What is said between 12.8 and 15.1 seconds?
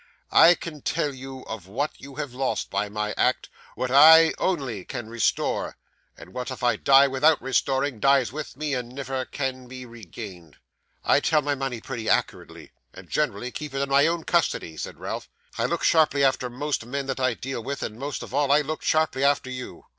and generally keep it in my own custody,' said